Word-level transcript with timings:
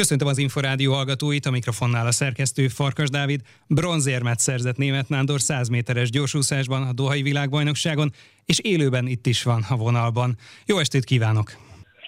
Köszöntöm 0.00 0.28
az 0.28 0.38
Inforádió 0.38 0.92
hallgatóit, 0.92 1.46
a 1.46 1.50
mikrofonnál 1.50 2.06
a 2.06 2.10
szerkesztő 2.10 2.68
Farkas 2.68 3.08
Dávid. 3.08 3.40
Bronzérmet 3.66 4.38
szerzett 4.38 4.76
német 4.76 5.08
Nándor 5.08 5.40
100 5.40 5.68
méteres 5.68 6.10
gyorsúszásban 6.10 6.82
a 6.82 6.92
Dohai 6.92 7.22
világbajnokságon, 7.22 8.10
és 8.44 8.58
élőben 8.62 9.06
itt 9.06 9.26
is 9.26 9.42
van 9.42 9.64
a 9.68 9.76
vonalban. 9.76 10.36
Jó 10.66 10.78
estét 10.78 11.04
kívánok! 11.04 11.50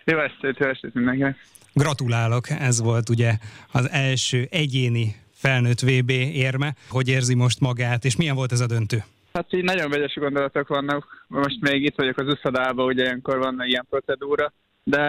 Jó 0.05 0.19
estét, 0.19 0.59
jó 0.59 0.67
estét 0.67 0.95
mindenkinek! 0.95 1.37
Gratulálok, 1.73 2.51
ez 2.51 2.81
volt 2.81 3.09
ugye 3.09 3.33
az 3.73 3.91
első 3.91 4.47
egyéni 4.51 5.17
felnőtt 5.33 5.81
VB 5.81 6.11
érme. 6.11 6.75
Hogy 6.89 7.09
érzi 7.09 7.35
most 7.35 7.61
magát, 7.61 8.05
és 8.05 8.17
milyen 8.17 8.35
volt 8.35 8.53
ez 8.53 8.61
a 8.61 8.67
döntő? 8.67 9.05
Hát 9.33 9.53
így 9.53 9.65
nagyon 9.65 9.91
vegyes 9.91 10.15
gondolatok 10.15 10.69
vannak. 10.69 11.27
Most 11.29 11.61
még 11.61 11.83
itt 11.83 11.97
vagyok 11.97 12.19
az 12.19 12.27
uszodában, 12.27 12.87
ugye 12.87 13.03
ilyenkor 13.03 13.39
van 13.39 13.63
ilyen 13.65 13.87
procedúra, 13.91 14.53
de 14.85 15.03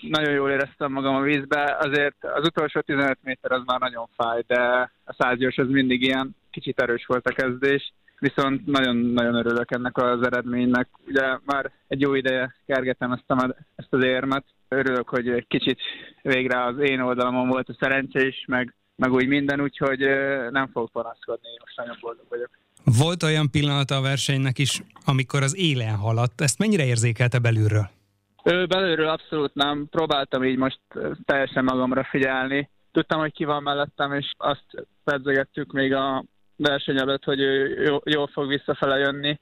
nagyon 0.00 0.32
jól 0.32 0.50
éreztem 0.50 0.92
magam 0.92 1.14
a 1.14 1.20
vízbe. 1.20 1.76
Azért 1.80 2.16
az 2.20 2.46
utolsó 2.46 2.80
15 2.80 3.18
méter 3.22 3.52
az 3.52 3.62
már 3.66 3.80
nagyon 3.80 4.08
fáj, 4.16 4.42
de 4.46 4.90
a 5.04 5.14
százgyors 5.18 5.56
az 5.56 5.68
mindig 5.68 6.02
ilyen 6.02 6.36
kicsit 6.50 6.80
erős 6.80 7.06
volt 7.06 7.26
a 7.26 7.34
kezdés, 7.34 7.92
viszont 8.18 8.66
nagyon-nagyon 8.66 9.34
örülök 9.34 9.70
ennek 9.70 9.96
az 9.96 10.26
eredménynek. 10.26 10.88
Ugye 11.06 11.38
már 11.44 11.70
egy 11.88 12.00
jó 12.00 12.14
ideje 12.14 12.54
kergetem 12.66 13.12
ezt, 13.12 13.30
a, 13.30 13.56
ezt 13.76 13.92
az 13.92 14.04
érmet. 14.04 14.44
Örülök, 14.68 15.08
hogy 15.08 15.28
egy 15.28 15.46
kicsit 15.48 15.78
végre 16.22 16.64
az 16.64 16.78
én 16.78 17.00
oldalamon 17.00 17.48
volt 17.48 17.68
a 17.68 17.76
szerencse 17.80 18.26
is, 18.26 18.44
meg, 18.46 18.74
meg 18.96 19.12
úgy 19.12 19.26
minden, 19.26 19.60
úgyhogy 19.60 19.98
nem 20.50 20.68
fogok 20.72 20.90
panaszkodni, 20.90 21.48
most 21.60 21.76
nagyon 21.76 21.96
boldog 22.00 22.26
vagyok. 22.28 22.50
Volt 22.98 23.22
olyan 23.22 23.50
pillanata 23.50 23.96
a 23.96 24.00
versenynek 24.00 24.58
is, 24.58 24.82
amikor 25.04 25.42
az 25.42 25.56
élen 25.56 25.94
haladt. 25.94 26.40
Ezt 26.40 26.58
mennyire 26.58 26.84
érzékelte 26.84 27.38
belülről? 27.38 27.95
Belülről 28.46 29.08
abszolút 29.08 29.54
nem. 29.54 29.86
Próbáltam 29.90 30.44
így 30.44 30.56
most 30.56 30.80
teljesen 31.24 31.64
magamra 31.64 32.04
figyelni. 32.04 32.70
Tudtam, 32.92 33.20
hogy 33.20 33.32
ki 33.32 33.44
van 33.44 33.62
mellettem, 33.62 34.12
és 34.12 34.32
azt 34.36 34.86
pedzegettük 35.04 35.72
még 35.72 35.94
a 35.94 36.24
verseny 36.56 36.98
előtt, 36.98 37.24
hogy 37.24 37.40
ő 37.40 38.00
jól 38.04 38.26
fog 38.26 38.48
visszafele 38.48 38.98
jönni. 38.98 39.40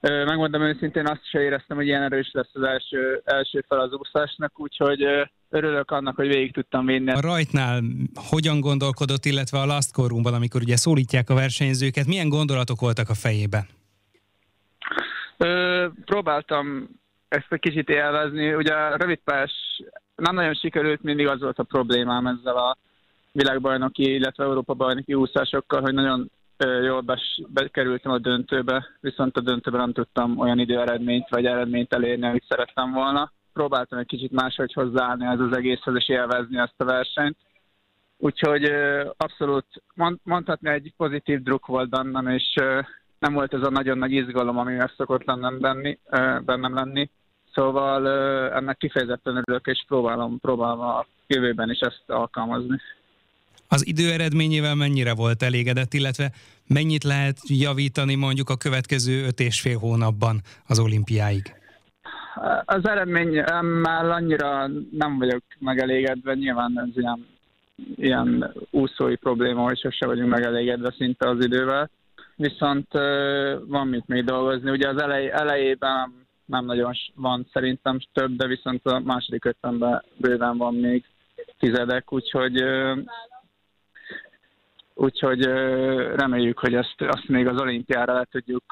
Megmondom 0.00 0.62
őszintén, 0.62 1.06
azt 1.06 1.28
se 1.30 1.40
éreztem, 1.40 1.76
hogy 1.76 1.86
ilyen 1.86 2.02
erős 2.02 2.30
lesz 2.32 2.50
az 2.52 2.62
első, 2.62 3.20
első 3.24 3.64
fel 3.68 3.80
az 3.80 3.92
úszásnak, 3.92 4.60
úgyhogy 4.60 5.04
örülök 5.50 5.90
annak, 5.90 6.16
hogy 6.16 6.26
végig 6.26 6.52
tudtam 6.52 6.86
vinni. 6.86 7.10
A 7.10 7.20
rajtnál 7.20 7.82
hogyan 8.30 8.60
gondolkodott, 8.60 9.24
illetve 9.24 9.58
a 9.58 9.66
Last 9.66 9.92
Corumban, 9.92 10.34
amikor 10.34 10.60
ugye 10.60 10.76
szólítják 10.76 11.30
a 11.30 11.34
versenyzőket, 11.34 12.06
milyen 12.06 12.28
gondolatok 12.28 12.80
voltak 12.80 13.08
a 13.08 13.14
fejében? 13.14 13.66
Ö, 15.36 15.86
próbáltam 16.04 16.88
ezt 17.30 17.46
egy 17.48 17.60
kicsit 17.60 17.88
élvezni. 17.88 18.54
Ugye 18.54 18.74
a 18.74 18.96
rövidpás 18.96 19.52
nem 20.16 20.34
nagyon 20.34 20.54
sikerült, 20.54 21.02
mindig 21.02 21.26
az 21.26 21.40
volt 21.40 21.58
a 21.58 21.62
problémám 21.62 22.26
ezzel 22.26 22.56
a 22.56 22.76
világbajnoki, 23.32 24.14
illetve 24.14 24.44
Európa 24.44 24.74
bajnoki 24.74 25.14
úszásokkal, 25.14 25.80
hogy 25.80 25.94
nagyon 25.94 26.30
jól 26.82 27.04
bekerültem 27.48 28.12
a 28.12 28.18
döntőbe, 28.18 28.86
viszont 29.00 29.36
a 29.36 29.40
döntőben 29.40 29.80
nem 29.80 29.92
tudtam 29.92 30.38
olyan 30.38 30.58
időeredményt 30.58 31.28
vagy 31.28 31.46
eredményt 31.46 31.92
elérni, 31.92 32.26
amit 32.26 32.44
szerettem 32.48 32.92
volna. 32.92 33.32
Próbáltam 33.52 33.98
egy 33.98 34.06
kicsit 34.06 34.30
máshogy 34.30 34.72
hozzáállni 34.72 35.26
ez 35.26 35.40
az 35.40 35.56
egészhez 35.56 35.94
és 35.94 36.08
élvezni 36.08 36.58
ezt 36.58 36.74
a 36.76 36.84
versenyt. 36.84 37.36
Úgyhogy 38.16 38.72
abszolút 39.16 39.66
mondhatni 40.22 40.68
egy 40.68 40.92
pozitív 40.96 41.42
druk 41.42 41.66
volt 41.66 41.88
bennem, 41.88 42.26
és 42.28 42.54
nem 43.18 43.32
volt 43.32 43.54
ez 43.54 43.62
a 43.62 43.70
nagyon 43.70 43.98
nagy 43.98 44.12
izgalom, 44.12 44.58
ami 44.58 44.78
szokott 44.96 45.24
lennem 45.24 45.58
benni, 45.60 45.98
bennem 46.44 46.74
lenni. 46.74 47.10
Szóval 47.54 48.08
ennek 48.52 48.76
kifejezetten 48.76 49.36
örülök, 49.36 49.66
és 49.66 49.84
próbálom, 49.88 50.40
próbálom 50.40 50.80
a 50.80 51.06
jövőben 51.26 51.70
is 51.70 51.78
ezt 51.78 52.02
alkalmazni. 52.06 52.80
Az 53.68 53.86
idő 53.86 54.10
eredményével 54.10 54.74
mennyire 54.74 55.14
volt 55.14 55.42
elégedett, 55.42 55.94
illetve 55.94 56.32
mennyit 56.66 57.04
lehet 57.04 57.36
javítani 57.42 58.14
mondjuk 58.14 58.48
a 58.48 58.56
következő 58.56 59.24
öt 59.24 59.40
és 59.40 59.60
fél 59.60 59.78
hónapban 59.78 60.40
az 60.66 60.78
olimpiáig? 60.78 61.54
Az 62.64 62.88
eredményemmel 62.88 64.10
annyira 64.10 64.66
nem 64.90 65.18
vagyok 65.18 65.42
megelégedve, 65.58 66.34
nyilván 66.34 66.80
ez 66.80 66.96
ilyen, 66.96 67.26
ilyen 67.96 68.52
úszói 68.70 69.16
probléma, 69.16 69.62
hogy 69.62 69.78
sose 69.78 70.06
vagyunk 70.06 70.30
megelégedve 70.30 70.94
szinte 70.98 71.28
az 71.28 71.44
idővel. 71.44 71.90
Viszont 72.36 72.92
van 73.66 73.88
mit 73.88 74.06
még 74.06 74.24
dolgozni. 74.24 74.70
Ugye 74.70 74.88
az 74.88 75.02
elej, 75.02 75.30
elejében 75.30 76.19
nem 76.50 76.64
nagyon 76.64 76.92
van 77.14 77.46
szerintem 77.52 77.98
több, 78.12 78.36
de 78.36 78.46
viszont 78.46 78.86
a 78.86 78.98
második 78.98 79.44
ötvenben 79.44 80.04
bőven 80.16 80.56
van 80.56 80.74
még 80.74 81.04
tizedek, 81.58 82.12
úgyhogy 82.12 82.64
úgyhogy 84.94 85.42
reméljük, 86.14 86.58
hogy 86.58 86.74
ezt 86.74 87.00
azt 87.00 87.28
még 87.28 87.46
az 87.46 87.60
olimpiára 87.60 88.14
le 88.14 88.24
tudjuk 88.30 88.64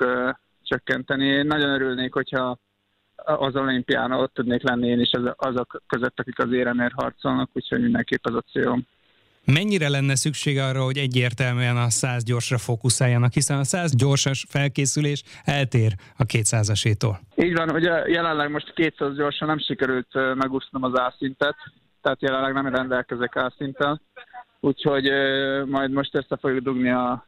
csökkenteni. 0.63 1.27
Én 1.27 1.47
nagyon 1.47 1.71
örülnék, 1.71 2.13
hogyha 2.13 2.59
az 3.17 3.57
olimpián 3.57 4.13
ott 4.13 4.35
tudnék 4.35 4.63
lenni 4.63 4.89
én 4.89 5.01
is 5.01 5.11
azok 5.37 5.83
között, 5.87 6.21
akik 6.21 6.39
az 6.39 6.53
éremért 6.53 6.95
harcolnak, 6.95 7.51
úgyhogy 7.53 7.81
mindenképp 7.81 8.25
az 8.25 8.35
a 8.35 8.41
célom. 8.41 8.87
Mennyire 9.53 9.89
lenne 9.89 10.15
szükség 10.15 10.59
arra, 10.59 10.83
hogy 10.83 10.97
egyértelműen 10.97 11.77
a 11.77 11.91
100 11.91 12.25
gyorsra 12.25 12.59
fókuszáljanak, 12.59 13.33
hiszen 13.33 13.59
a 13.59 13.65
100 13.65 13.97
gyorsas 13.97 14.47
felkészülés 14.49 15.23
eltér 15.45 15.93
a 16.17 16.25
200-asétól. 16.25 17.19
Így 17.37 17.55
van, 17.55 17.71
ugye 17.71 18.09
jelenleg 18.09 18.51
most 18.51 18.73
200 18.75 19.17
gyorsan 19.17 19.49
nem 19.49 19.59
sikerült 19.59 20.09
megúsznom 20.35 20.83
az 20.83 20.93
A-szintet, 20.95 21.57
tehát 22.03 22.23
jelenleg 22.23 22.53
nem 22.53 22.69
rendelkezek 22.75 23.37
A-szinttel, 23.37 24.01
úgyhogy 24.61 25.11
majd 25.67 25.91
most 25.91 26.17
össze 26.17 26.37
fogjuk 26.41 26.65
dugni 26.65 26.91
a 26.91 27.27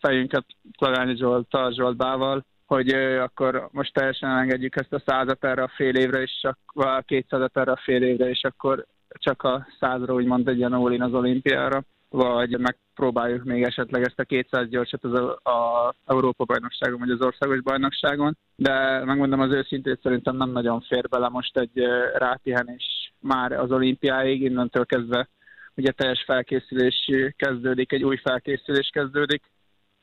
fejünket 0.00 0.44
Plagányi 0.78 1.16
Zsoltal, 1.16 1.72
Zsoltbával, 1.72 2.44
hogy 2.66 2.92
akkor 3.18 3.68
most 3.70 3.94
teljesen 3.94 4.38
engedjük 4.38 4.76
ezt 4.76 4.92
a 4.92 5.02
százat 5.06 5.44
erre 5.44 5.62
a 5.62 5.72
fél 5.76 5.94
évre, 5.94 6.20
és 6.22 6.46
a 6.74 7.00
kétszázat 7.00 7.56
erre 7.56 7.72
a 7.72 7.80
fél 7.84 8.02
évre, 8.02 8.28
és 8.28 8.42
akkor 8.42 8.86
csak 9.12 9.42
a 9.42 9.66
százra 9.80 10.14
úgymond 10.14 10.48
egy 10.48 10.56
ilyen 10.56 11.02
az 11.02 11.12
olimpiára, 11.12 11.82
vagy 12.08 12.58
megpróbáljuk 12.58 13.44
még 13.44 13.62
esetleg 13.62 14.02
ezt 14.02 14.18
a 14.18 14.24
200 14.24 14.68
gyorsat 14.68 15.04
az 15.04 15.12
a, 15.12 15.50
a 15.50 15.94
Európa 16.06 16.44
bajnokságon, 16.44 16.98
vagy 16.98 17.10
az 17.10 17.20
országos 17.20 17.60
bajnokságon, 17.60 18.36
de 18.56 19.04
megmondom 19.04 19.40
az 19.40 19.52
őszintét, 19.52 20.00
szerintem 20.02 20.36
nem 20.36 20.50
nagyon 20.50 20.80
fér 20.80 21.08
bele 21.08 21.28
most 21.28 21.58
egy 21.58 21.84
rápihenés 22.14 23.12
már 23.20 23.52
az 23.52 23.70
olimpiáig, 23.70 24.42
innentől 24.42 24.86
kezdve 24.86 25.28
ugye 25.74 25.90
teljes 25.90 26.22
felkészülés 26.26 27.10
kezdődik, 27.36 27.92
egy 27.92 28.04
új 28.04 28.16
felkészülés 28.16 28.90
kezdődik, 28.92 29.42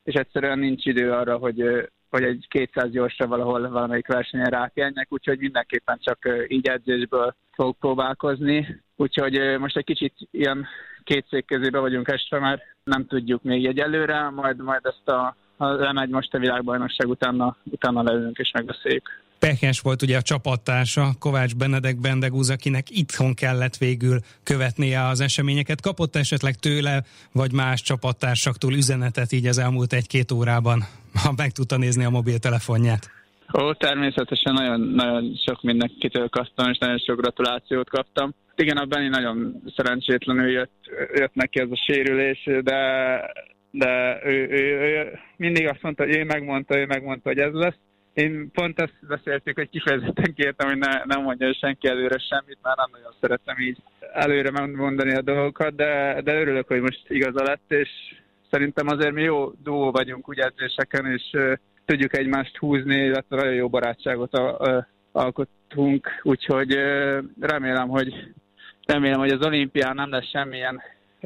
és 0.02 0.14
egyszerűen 0.14 0.58
nincs 0.58 0.84
idő 0.84 1.12
arra, 1.12 1.36
hogy 1.36 1.90
hogy 2.10 2.22
egy 2.22 2.46
200 2.48 2.90
gyorsra 2.90 3.26
valahol 3.26 3.68
valamelyik 3.68 4.06
versenyen 4.06 4.50
rákelnek, 4.50 5.06
úgyhogy 5.10 5.38
mindenképpen 5.38 5.98
csak 6.00 6.28
így 6.48 6.68
edzésből 6.68 7.34
fog 7.52 7.76
próbálkozni. 7.78 8.82
Úgyhogy 9.00 9.58
most 9.58 9.76
egy 9.76 9.84
kicsit 9.84 10.14
ilyen 10.30 10.66
két 11.04 11.26
szék 11.30 11.46
közébe 11.46 11.78
vagyunk 11.78 12.08
este, 12.08 12.38
mert 12.38 12.62
nem 12.84 13.06
tudjuk 13.06 13.42
még 13.42 13.66
egyelőre, 13.66 14.30
majd, 14.30 14.62
majd 14.62 14.80
ezt 14.82 15.08
a, 15.08 15.36
ha 15.56 15.72
lemegy 15.72 16.08
most 16.08 16.34
a 16.34 16.38
világbajnokság, 16.38 17.08
utána, 17.08 17.56
utána 17.64 18.02
leülünk 18.02 18.38
és 18.38 18.50
megbeszéljük. 18.52 19.08
Pekes 19.38 19.80
volt 19.80 20.02
ugye 20.02 20.16
a 20.16 20.22
csapattársa, 20.22 21.10
Kovács 21.18 21.56
Benedek 21.56 22.00
Bendegúz, 22.00 22.50
akinek 22.50 22.90
itthon 22.90 23.34
kellett 23.34 23.76
végül 23.76 24.18
követnie 24.42 25.06
az 25.06 25.20
eseményeket. 25.20 25.80
Kapott 25.80 26.16
esetleg 26.16 26.54
tőle, 26.54 27.02
vagy 27.32 27.52
más 27.52 27.82
csapattársaktól 27.82 28.72
üzenetet 28.72 29.32
így 29.32 29.46
az 29.46 29.58
elmúlt 29.58 29.92
egy-két 29.92 30.32
órában, 30.32 30.82
ha 31.22 31.32
meg 31.36 31.50
tudta 31.50 31.76
nézni 31.76 32.04
a 32.04 32.10
mobiltelefonját? 32.10 33.19
Ó, 33.58 33.72
természetesen 33.72 34.52
nagyon, 34.52 34.80
nagyon 34.80 35.34
sok 35.46 35.62
mindenkitől 35.62 36.28
kaptam, 36.28 36.70
és 36.70 36.78
nagyon 36.78 36.98
sok 36.98 37.20
gratulációt 37.20 37.88
kaptam. 37.88 38.34
Igen, 38.56 38.76
a 38.76 38.84
Benny 38.84 39.08
nagyon 39.08 39.62
szerencsétlenül 39.76 40.50
jött, 40.50 40.90
jött 41.14 41.34
neki 41.34 41.60
ez 41.60 41.70
a 41.70 41.82
sérülés, 41.86 42.48
de, 42.62 43.20
de 43.70 44.20
ő, 44.24 44.48
ő, 44.50 44.80
ő, 44.80 45.18
mindig 45.36 45.68
azt 45.68 45.82
mondta, 45.82 46.04
hogy 46.04 46.16
ő 46.16 46.24
megmondta, 46.24 46.78
ő 46.78 46.86
megmondta, 46.86 47.28
hogy 47.28 47.38
ez 47.38 47.52
lesz 47.52 47.78
én 48.12 48.50
pont 48.52 48.80
ezt 48.80 49.06
beszéltük, 49.08 49.56
hogy 49.56 49.68
kifejezetten 49.68 50.34
kértem, 50.34 50.68
hogy 50.68 50.78
ne, 50.78 51.04
ne 51.04 51.16
mondja 51.16 51.54
senki 51.54 51.88
előre 51.88 52.18
semmit, 52.18 52.58
már 52.62 52.76
nem 52.76 52.90
nagyon 52.92 53.14
szeretem 53.20 53.58
így 53.58 53.78
előre 54.12 54.50
megmondani 54.50 55.14
a 55.14 55.22
dolgokat, 55.22 55.74
de, 55.74 56.20
de 56.24 56.40
örülök, 56.40 56.66
hogy 56.66 56.80
most 56.80 57.02
igaza 57.08 57.42
lett, 57.42 57.72
és 57.72 57.88
szerintem 58.50 58.86
azért 58.88 59.12
mi 59.12 59.22
jó 59.22 59.50
duó 59.62 59.90
vagyunk 59.90 60.28
úgy 60.28 60.38
edzéseken, 60.38 61.06
és 61.06 61.36
tudjuk 61.90 62.16
egymást 62.16 62.56
húzni, 62.56 62.94
illetve 62.94 63.36
nagyon 63.36 63.54
jó 63.54 63.68
barátságot 63.68 64.32
a, 64.32 64.56
uh, 64.58 64.84
alkottunk, 65.12 66.08
úgyhogy 66.22 66.74
remélem, 67.40 67.88
hogy 67.88 68.14
remélem, 68.86 69.18
hogy 69.18 69.30
az 69.30 69.46
olimpián 69.46 69.94
nem 69.94 70.10
lesz 70.10 70.28
semmilyen 70.28 70.80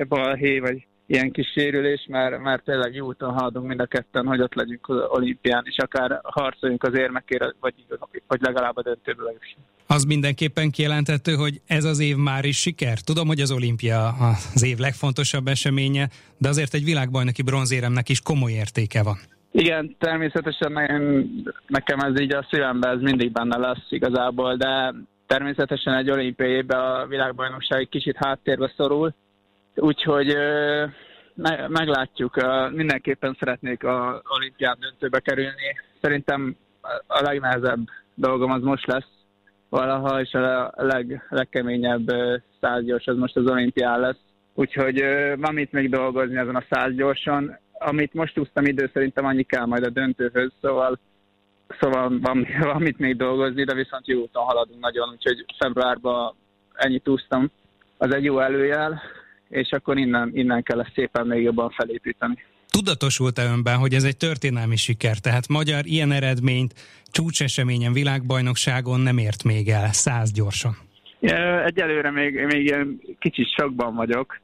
balhé, 0.08 0.58
vagy 0.58 0.86
ilyen 1.06 1.30
kis 1.30 1.46
sérülés, 1.46 2.06
mert, 2.08 2.42
mert 2.42 2.64
tényleg 2.64 2.94
jó 2.94 3.06
úton 3.06 3.32
haladunk 3.32 3.66
mind 3.66 3.80
a 3.80 3.86
ketten, 3.86 4.26
hogy 4.26 4.40
ott 4.40 4.54
legyünk 4.54 4.88
az 4.88 4.96
olimpián, 5.08 5.64
és 5.66 5.76
akár 5.76 6.20
harcoljunk 6.22 6.82
az 6.82 6.98
érmekért, 6.98 7.54
vagy, 7.60 7.74
vagy 8.26 8.40
legalább 8.40 8.76
a 8.76 8.82
döntőből 8.82 9.34
is. 9.40 9.56
Az 9.86 10.04
mindenképpen 10.04 10.70
kijelentető, 10.70 11.34
hogy 11.34 11.60
ez 11.66 11.84
az 11.84 11.98
év 11.98 12.16
már 12.16 12.44
is 12.44 12.60
siker. 12.60 13.00
Tudom, 13.00 13.26
hogy 13.26 13.40
az 13.40 13.50
olimpia 13.50 14.08
az 14.54 14.64
év 14.64 14.78
legfontosabb 14.78 15.46
eseménye, 15.46 16.08
de 16.38 16.48
azért 16.48 16.74
egy 16.74 16.84
világbajnoki 16.84 17.42
bronzéremnek 17.42 18.08
is 18.08 18.20
komoly 18.20 18.52
értéke 18.52 19.02
van. 19.02 19.18
Igen, 19.56 19.96
természetesen 19.98 20.72
nekem 21.66 21.98
ez 21.98 22.20
így 22.20 22.34
a 22.34 22.46
szívemben 22.50 22.96
ez 22.96 23.00
mindig 23.00 23.32
benne 23.32 23.58
lesz 23.58 23.86
igazából, 23.88 24.56
de 24.56 24.94
természetesen 25.26 25.94
egy 25.94 26.10
olimpiai 26.10 26.50
évben 26.50 26.80
a 26.80 27.06
világbajnokság 27.06 27.80
egy 27.80 27.88
kicsit 27.88 28.16
háttérbe 28.16 28.72
szorul, 28.76 29.14
úgyhogy 29.74 30.36
meglátjuk. 31.68 32.36
Mindenképpen 32.72 33.36
szeretnék 33.38 33.84
a 33.84 34.22
olimpián 34.24 34.76
döntőbe 34.80 35.20
kerülni. 35.20 35.78
Szerintem 36.00 36.56
a 37.06 37.22
legnehezebb 37.22 37.86
dolgom 38.14 38.50
az 38.50 38.62
most 38.62 38.86
lesz 38.86 39.10
valaha, 39.68 40.20
és 40.20 40.32
a 40.32 40.72
leg, 40.76 41.26
legkeményebb 41.28 42.10
százgyors 42.60 43.06
az 43.06 43.16
most 43.16 43.36
az 43.36 43.46
olimpián 43.46 44.00
lesz. 44.00 44.20
Úgyhogy 44.54 45.04
van 45.36 45.54
mit 45.54 45.72
még 45.72 45.90
dolgozni 45.90 46.36
ezen 46.36 46.56
a 46.56 46.64
százgyorson. 46.70 47.62
Amit 47.86 48.14
most 48.14 48.38
úsztam 48.38 48.64
idő, 48.64 48.90
szerintem 48.92 49.24
annyi 49.24 49.42
kell 49.42 49.64
majd 49.64 49.84
a 49.84 49.90
döntőhöz, 49.90 50.52
szóval 50.60 50.98
Szóval 51.80 52.18
van, 52.20 52.46
van 52.60 52.82
mit 52.82 52.98
még 52.98 53.16
dolgozni, 53.16 53.64
de 53.64 53.74
viszont 53.74 54.06
jó 54.06 54.20
úton 54.20 54.44
haladunk 54.44 54.80
nagyon, 54.80 55.08
úgyhogy 55.10 55.44
februárban 55.58 56.34
ennyit 56.74 57.08
úsztam. 57.08 57.50
Az 57.96 58.14
egy 58.14 58.24
jó 58.24 58.40
előjel, 58.40 59.02
és 59.48 59.70
akkor 59.70 59.98
innen, 59.98 60.30
innen 60.34 60.62
kell 60.62 60.80
ezt 60.80 60.92
szépen 60.94 61.26
még 61.26 61.42
jobban 61.42 61.70
felépíteni. 61.70 62.44
Tudatosult-e 62.70 63.44
önben, 63.44 63.78
hogy 63.78 63.94
ez 63.94 64.04
egy 64.04 64.16
történelmi 64.16 64.76
siker? 64.76 65.18
Tehát 65.18 65.48
magyar 65.48 65.86
ilyen 65.86 66.12
eredményt 66.12 66.74
csúcseseményen, 67.10 67.92
világbajnokságon 67.92 69.00
nem 69.00 69.18
ért 69.18 69.44
még 69.44 69.68
el, 69.68 69.92
száz 69.92 70.32
gyorsan. 70.32 70.76
Egyelőre 71.64 72.10
még, 72.10 72.44
még 72.44 72.64
ilyen 72.64 73.00
kicsit 73.18 73.54
sokban 73.56 73.94
vagyok, 73.94 74.40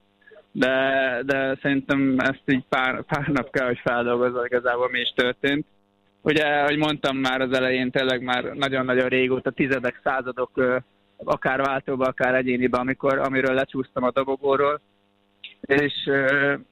de, 0.52 1.22
de 1.24 1.58
szerintem 1.62 2.16
ezt 2.18 2.42
így 2.46 2.64
pár, 2.68 3.02
pár 3.02 3.26
nap 3.26 3.50
kell, 3.50 3.66
hogy 3.66 3.80
feldolgozzak 3.84 4.46
igazából 4.46 4.90
mi 4.90 5.00
is 5.00 5.12
történt. 5.14 5.66
Ugye, 6.22 6.44
ahogy 6.44 6.76
mondtam 6.76 7.16
már 7.16 7.40
az 7.40 7.52
elején, 7.52 7.90
tényleg 7.90 8.22
már 8.22 8.44
nagyon-nagyon 8.44 9.08
régóta, 9.08 9.50
tizedek, 9.50 10.00
századok, 10.04 10.82
akár 11.24 11.60
váltóba, 11.60 12.04
akár 12.06 12.34
egyénibe, 12.34 12.78
amikor, 12.78 13.18
amiről 13.18 13.54
lecsúsztam 13.54 14.04
a 14.04 14.10
dobogóról, 14.10 14.80
és 15.60 16.10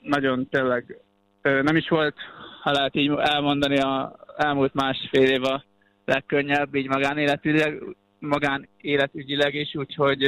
nagyon 0.02 0.48
tényleg 0.48 0.98
nem 1.42 1.76
is 1.76 1.88
volt, 1.88 2.16
ha 2.62 2.70
lehet 2.70 2.96
így 2.96 3.10
elmondani, 3.16 3.78
a 3.78 4.16
elmúlt 4.36 4.74
másfél 4.74 5.30
év 5.30 5.44
a 5.44 5.64
legkönnyebb, 6.04 6.74
így 6.74 6.88
magánéletügyileg, 6.88 7.82
magánéletügyileg 8.18 9.54
is, 9.54 9.74
úgyhogy, 9.74 10.24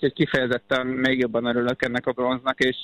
úgyhogy 0.00 0.26
kifejezetten 0.26 0.86
még 0.86 1.18
jobban 1.18 1.44
örülök 1.44 1.84
ennek 1.84 2.06
a 2.06 2.12
bronznak, 2.12 2.58
és 2.58 2.76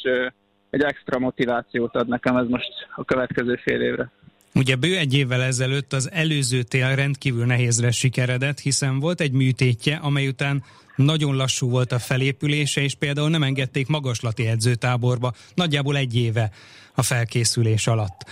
egy 0.71 0.83
extra 0.83 1.19
motivációt 1.19 1.95
ad 1.95 2.09
nekem 2.09 2.37
ez 2.37 2.47
most 2.49 2.73
a 2.95 3.05
következő 3.05 3.61
fél 3.63 3.81
évre. 3.81 4.11
Ugye 4.55 4.77
bő 4.77 4.97
egy 4.97 5.15
évvel 5.15 5.43
ezelőtt 5.43 5.93
az 5.93 6.11
előző 6.13 6.63
tél 6.63 6.95
rendkívül 6.95 7.45
nehézre 7.45 7.91
sikeredett, 7.91 8.59
hiszen 8.59 8.99
volt 8.99 9.21
egy 9.21 9.33
műtétje, 9.33 9.97
amely 9.97 10.29
után 10.29 10.63
nagyon 10.97 11.37
lassú 11.37 11.71
volt 11.71 11.93
a 11.93 11.99
felépülése, 11.99 12.81
és 12.81 12.95
például 12.95 13.31
nem 13.31 13.43
engedték 13.43 13.87
magaslati 13.87 14.47
edzőtáborba, 14.47 15.33
nagyjából 15.55 15.97
egy 15.97 16.17
éve 16.17 16.51
a 16.95 17.03
felkészülés 17.03 17.87
alatt. 17.87 18.25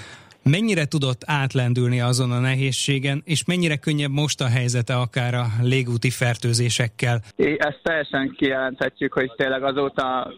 Mennyire 0.51 0.85
tudott 0.85 1.23
átlendülni 1.27 2.01
azon 2.01 2.33
a 2.33 2.39
nehézségen, 2.41 3.23
és 3.25 3.45
mennyire 3.45 3.77
könnyebb 3.77 4.11
most 4.11 4.41
a 4.41 4.49
helyzete 4.49 4.95
akár 4.95 5.35
a 5.35 5.47
légúti 5.63 6.11
fertőzésekkel? 6.11 7.21
Ezt 7.37 7.81
teljesen 7.83 8.35
kijelenthetjük, 8.37 9.13
hogy 9.13 9.33
tényleg 9.37 9.63
azóta, 9.63 10.33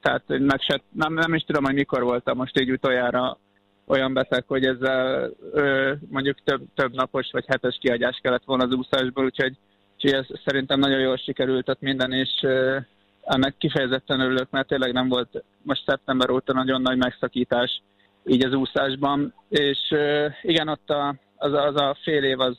tehát 0.00 0.22
meg 0.26 0.60
se, 0.60 0.80
nem, 0.92 1.14
nem 1.14 1.34
is 1.34 1.42
tudom, 1.42 1.64
hogy 1.64 1.74
mikor 1.74 2.02
voltam 2.02 2.36
most 2.36 2.60
így 2.60 2.70
utoljára 2.70 3.38
olyan 3.86 4.12
beteg, 4.12 4.44
hogy 4.46 4.64
ezzel 4.64 5.30
ö, 5.52 5.92
mondjuk 6.10 6.36
több, 6.44 6.62
több 6.74 6.94
napos 6.94 7.28
vagy 7.32 7.44
hetes 7.48 7.78
kiagyás 7.80 8.18
kellett 8.22 8.44
volna 8.44 8.64
az 8.64 8.74
úszásból, 8.74 9.24
úgyhogy, 9.24 9.56
úgyhogy 9.94 10.12
ez 10.12 10.26
szerintem 10.44 10.78
nagyon 10.78 11.00
jól 11.00 11.16
sikerült 11.16 11.68
ott 11.68 11.80
minden, 11.80 12.12
és 12.12 12.30
ö, 12.42 12.78
ennek 13.24 13.54
kifejezetten 13.58 14.20
örülök, 14.20 14.50
mert 14.50 14.68
tényleg 14.68 14.92
nem 14.92 15.08
volt 15.08 15.44
most 15.62 15.84
szeptember 15.86 16.30
óta 16.30 16.52
nagyon 16.52 16.82
nagy 16.82 16.96
megszakítás 16.96 17.82
így 18.24 18.44
az 18.44 18.54
úszásban, 18.54 19.34
és 19.48 19.94
igen, 20.42 20.68
ott 20.68 20.90
a, 20.90 21.14
az, 21.36 21.52
az 21.52 21.76
a 21.76 21.96
fél 22.02 22.24
év 22.24 22.40
az, 22.40 22.56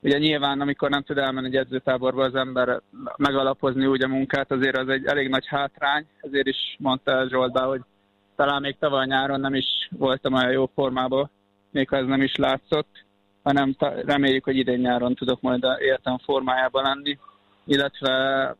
ugye 0.00 0.18
nyilván, 0.18 0.60
amikor 0.60 0.90
nem 0.90 1.02
tud 1.02 1.18
elmenni 1.18 1.46
egy 1.46 1.56
edzőtáborba 1.56 2.24
az 2.24 2.34
ember 2.34 2.80
megalapozni 3.16 3.86
úgy 3.86 4.02
a 4.02 4.08
munkát, 4.08 4.50
azért 4.50 4.76
az 4.76 4.88
egy 4.88 5.04
elég 5.06 5.28
nagy 5.28 5.46
hátrány, 5.46 6.06
ezért 6.20 6.46
is 6.46 6.76
mondta 6.78 7.28
Zsoltbá, 7.28 7.64
hogy 7.64 7.80
talán 8.36 8.60
még 8.60 8.76
tavaly 8.78 9.06
nyáron 9.06 9.40
nem 9.40 9.54
is 9.54 9.88
voltam 9.90 10.32
olyan 10.32 10.52
jó 10.52 10.70
formában, 10.74 11.30
még 11.70 11.88
ha 11.88 11.96
ez 11.96 12.06
nem 12.06 12.22
is 12.22 12.36
látszott, 12.36 13.04
hanem 13.42 13.76
reméljük, 14.04 14.44
hogy 14.44 14.56
idén 14.56 14.78
nyáron 14.78 15.14
tudok 15.14 15.40
majd 15.40 15.64
a 15.64 15.80
életem 15.80 16.18
formájában 16.18 16.82
lenni, 16.82 17.18
illetve 17.64 18.56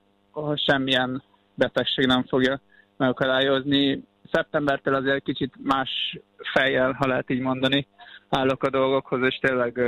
semmilyen 0.55 1.23
betegség 1.55 2.07
nem 2.07 2.25
fogja 2.25 2.61
megakadályozni. 2.97 4.05
Szeptembertől 4.33 4.95
azért 4.95 5.25
kicsit 5.25 5.53
más 5.63 6.19
fejjel, 6.53 6.93
ha 6.93 7.07
lehet 7.07 7.31
így 7.31 7.41
mondani, 7.41 7.87
állok 8.29 8.63
a 8.63 8.71
dolgokhoz, 8.71 9.21
és 9.23 9.39
tényleg 9.41 9.81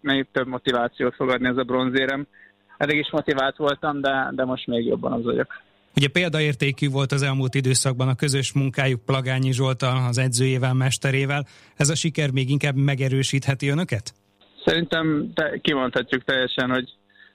még 0.00 0.26
több 0.32 0.46
motivációt 0.46 1.14
fog 1.14 1.28
adni 1.30 1.48
ez 1.48 1.56
a 1.56 1.62
bronzérem. 1.62 2.26
Eddig 2.76 2.98
is 2.98 3.10
motivált 3.10 3.56
voltam, 3.56 4.00
de, 4.00 4.30
de 4.30 4.44
most 4.44 4.66
még 4.66 4.86
jobban 4.86 5.12
az 5.12 5.24
vagyok. 5.24 5.46
Ugye 5.96 6.08
példaértékű 6.08 6.88
volt 6.88 7.12
az 7.12 7.22
elmúlt 7.22 7.54
időszakban 7.54 8.08
a 8.08 8.14
közös 8.14 8.52
munkájuk 8.52 9.04
Plagányi 9.04 9.52
Zsoltal, 9.52 10.06
az 10.08 10.18
edzőjével, 10.18 10.74
mesterével. 10.74 11.46
Ez 11.76 11.88
a 11.88 11.94
siker 11.94 12.30
még 12.30 12.50
inkább 12.50 12.74
megerősítheti 12.74 13.68
önöket? 13.68 14.14
Szerintem 14.64 15.30
te, 15.34 15.58
kimondhatjuk 15.62 16.24
teljesen, 16.24 16.70
hogy, 16.70 16.88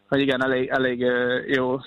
hogy 0.07 0.19
igen, 0.19 0.43
elég, 0.43 0.67
elég 0.67 0.99
jó 1.47 1.79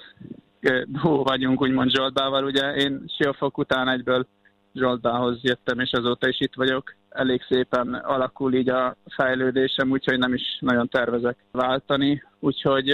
jó 1.02 1.22
vagyunk, 1.22 1.60
úgymond 1.60 1.90
Zsoltbával. 1.90 2.44
Ugye 2.44 2.74
én 2.74 3.04
Siófok 3.18 3.58
után 3.58 3.88
egyből 3.88 4.26
Zsoltbához 4.74 5.38
jöttem, 5.42 5.78
és 5.78 5.90
azóta 5.92 6.28
is 6.28 6.40
itt 6.40 6.54
vagyok. 6.54 6.94
Elég 7.08 7.42
szépen 7.48 7.94
alakul 7.94 8.54
így 8.54 8.68
a 8.68 8.96
fejlődésem, 9.16 9.90
úgyhogy 9.90 10.18
nem 10.18 10.34
is 10.34 10.42
nagyon 10.60 10.88
tervezek 10.88 11.36
váltani. 11.50 12.22
Úgyhogy 12.40 12.92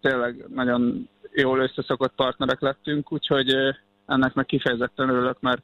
tényleg 0.00 0.44
nagyon 0.54 1.08
jól 1.32 1.58
összeszokott 1.58 2.14
partnerek 2.14 2.60
lettünk, 2.60 3.12
úgyhogy 3.12 3.54
ennek 4.06 4.34
meg 4.34 4.46
kifejezetten 4.46 5.08
örülök, 5.08 5.40
mert, 5.40 5.62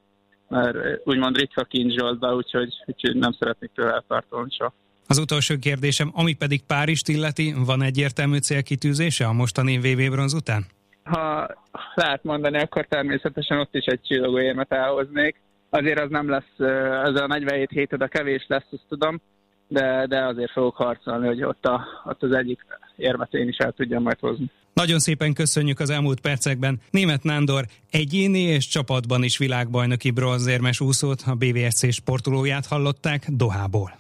mert 0.48 0.76
úgymond 1.04 1.36
ritka 1.36 1.64
kincs 1.64 1.94
Zsoltba, 1.94 2.34
úgyhogy, 2.34 2.74
úgyhogy 2.86 3.16
nem 3.16 3.32
szeretnék 3.32 3.70
tőle 3.74 3.92
eltartolni 3.92 4.50
soha. 4.50 4.74
Az 5.06 5.18
utolsó 5.18 5.54
kérdésem, 5.60 6.10
ami 6.14 6.34
pedig 6.34 6.62
Párizst 6.66 7.08
illeti, 7.08 7.54
van 7.66 7.82
egyértelmű 7.82 8.38
célkitűzése 8.38 9.26
a 9.26 9.32
mostani 9.32 9.78
VB 9.78 10.10
bronz 10.10 10.34
után? 10.34 10.66
Ha 11.04 11.48
lehet 11.94 12.24
mondani, 12.24 12.58
akkor 12.58 12.86
természetesen 12.86 13.58
ott 13.58 13.74
is 13.74 13.84
egy 13.84 14.00
csillagó 14.02 14.40
érmet 14.40 14.72
elhoznék. 14.72 15.40
Azért 15.70 16.00
az 16.00 16.10
nem 16.10 16.30
lesz, 16.30 16.58
ez 17.04 17.14
a 17.20 17.26
47 17.26 17.70
héted 17.70 18.02
a 18.02 18.08
kevés 18.08 18.44
lesz, 18.48 18.66
azt 18.70 18.86
tudom, 18.88 19.20
de, 19.68 20.06
de 20.06 20.24
azért 20.24 20.52
fogok 20.52 20.76
harcolni, 20.76 21.26
hogy 21.26 21.42
ott, 21.42 21.64
a, 21.64 21.84
ott 22.04 22.22
az 22.22 22.32
egyik 22.32 22.60
érmet 22.96 23.34
én 23.34 23.48
is 23.48 23.56
el 23.56 23.72
tudjam 23.72 24.02
majd 24.02 24.18
hozni. 24.18 24.50
Nagyon 24.74 24.98
szépen 24.98 25.32
köszönjük 25.32 25.80
az 25.80 25.90
elmúlt 25.90 26.20
percekben 26.20 26.80
Német 26.90 27.22
Nándor 27.22 27.64
egyéni 27.90 28.40
és 28.40 28.68
csapatban 28.68 29.22
is 29.22 29.38
világbajnoki 29.38 30.10
bronzérmes 30.10 30.80
úszót, 30.80 31.22
a 31.26 31.34
BVSC 31.34 31.92
sportolóját 31.92 32.66
hallották 32.66 33.22
Dohából. 33.28 33.92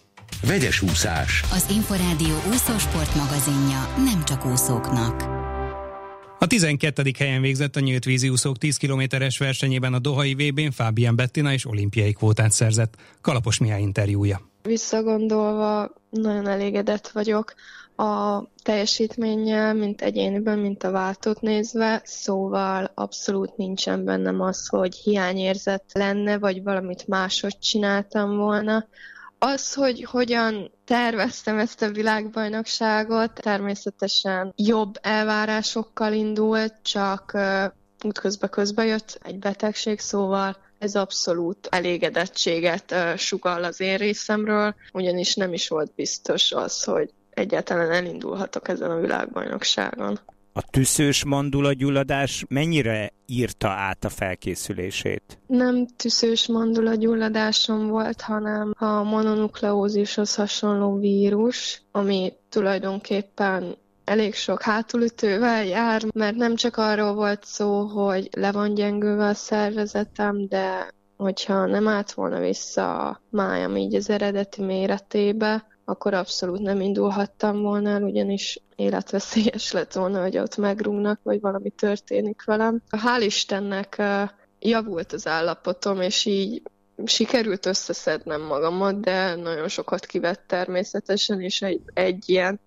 Vegyes 0.46 0.82
úszás. 0.82 1.42
Az 1.42 1.70
Inforádió 1.70 2.36
úszósport 2.48 3.14
magazinja 3.14 3.80
nem 3.96 4.24
csak 4.24 4.46
úszóknak. 4.46 5.41
A 6.42 6.46
12. 6.46 7.02
helyen 7.18 7.40
végzett 7.40 7.76
a 7.76 7.80
nyílt 7.80 8.04
vízi 8.04 8.28
úszók 8.28 8.58
10 8.58 8.76
kilométeres 8.76 9.38
versenyében 9.38 9.94
a 9.94 9.98
Dohai 9.98 10.34
VB-n 10.34 10.70
Fábián 10.70 11.16
Bettina 11.16 11.52
és 11.52 11.66
olimpiai 11.66 12.12
kvótát 12.12 12.50
szerzett. 12.50 12.94
Kalapos 13.20 13.58
Mihály 13.58 13.80
interjúja. 13.80 14.40
Visszagondolva 14.62 15.92
nagyon 16.10 16.48
elégedett 16.48 17.08
vagyok 17.08 17.54
a 17.96 18.42
teljesítménnyel, 18.62 19.74
mint 19.74 20.02
egyéniben, 20.02 20.58
mint 20.58 20.82
a 20.82 20.90
váltót 20.90 21.40
nézve, 21.40 22.00
szóval 22.04 22.90
abszolút 22.94 23.56
nincsen 23.56 24.04
bennem 24.04 24.40
az, 24.40 24.66
hogy 24.68 24.94
hiányérzet 24.94 25.84
lenne, 25.92 26.38
vagy 26.38 26.62
valamit 26.62 27.06
máshogy 27.08 27.58
csináltam 27.58 28.36
volna. 28.36 28.86
Az, 29.44 29.74
hogy 29.74 30.04
hogyan 30.04 30.70
terveztem 30.84 31.58
ezt 31.58 31.82
a 31.82 31.90
világbajnokságot, 31.90 33.32
természetesen 33.32 34.52
jobb 34.56 34.94
elvárásokkal 35.00 36.12
indult, 36.12 36.74
csak 36.82 37.38
útközbe 38.04 38.48
közbe 38.48 38.84
jött 38.84 39.18
egy 39.22 39.38
betegség, 39.38 40.00
szóval 40.00 40.56
ez 40.78 40.94
abszolút 40.94 41.68
elégedettséget 41.70 42.94
sugall 43.16 43.64
az 43.64 43.80
én 43.80 43.96
részemről, 43.96 44.74
ugyanis 44.92 45.34
nem 45.34 45.52
is 45.52 45.68
volt 45.68 45.94
biztos 45.94 46.52
az, 46.52 46.84
hogy 46.84 47.10
egyáltalán 47.30 47.90
elindulhatok 47.90 48.68
ezen 48.68 48.90
a 48.90 49.00
világbajnokságon. 49.00 50.18
A 50.54 50.62
tüszős 50.62 51.24
mandulagyulladás 51.24 52.44
mennyire 52.48 53.12
írta 53.26 53.68
át 53.68 54.04
a 54.04 54.08
felkészülését? 54.08 55.38
Nem 55.46 55.86
tüszős 55.96 56.46
mandulagyulladásom 56.46 57.88
volt, 57.88 58.20
hanem 58.20 58.74
a 58.78 59.02
mononukleózishoz 59.02 60.34
hasonló 60.34 60.98
vírus, 60.98 61.82
ami 61.90 62.32
tulajdonképpen 62.48 63.76
elég 64.04 64.34
sok 64.34 64.62
hátulütővel 64.62 65.64
jár, 65.64 66.02
mert 66.14 66.36
nem 66.36 66.54
csak 66.54 66.76
arról 66.76 67.14
volt 67.14 67.44
szó, 67.44 67.84
hogy 67.84 68.28
le 68.36 68.52
van 68.52 68.74
gyengülve 68.74 69.26
a 69.26 69.34
szervezetem, 69.34 70.46
de 70.48 70.90
hogyha 71.16 71.66
nem 71.66 71.88
állt 71.88 72.12
volna 72.12 72.40
vissza 72.40 73.08
a 73.08 73.20
májam 73.30 73.76
így 73.76 73.94
az 73.94 74.10
eredeti 74.10 74.62
méretébe, 74.62 75.66
akkor 75.92 76.14
abszolút 76.14 76.60
nem 76.60 76.80
indulhattam 76.80 77.62
volna 77.62 77.90
el, 77.90 78.02
ugyanis 78.02 78.58
életveszélyes 78.76 79.72
lett 79.72 79.92
volna, 79.92 80.22
hogy 80.22 80.38
ott 80.38 80.56
megrúgnak, 80.56 81.20
vagy 81.22 81.40
valami 81.40 81.70
történik 81.70 82.44
velem. 82.44 82.82
Hál' 82.90 83.22
Istennek 83.24 84.02
javult 84.58 85.12
az 85.12 85.26
állapotom, 85.26 86.00
és 86.00 86.24
így 86.24 86.62
sikerült 87.04 87.66
összeszednem 87.66 88.42
magamat, 88.42 89.00
de 89.00 89.34
nagyon 89.34 89.68
sokat 89.68 90.06
kivett 90.06 90.44
természetesen, 90.46 91.40
és 91.40 91.62
egy, 91.62 91.80
egy 91.94 92.28
ilyen 92.28 92.60